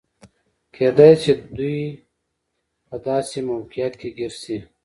[0.75, 1.79] کېدای شي دوی
[2.87, 4.57] په داسې موقعیت کې ګیر شي.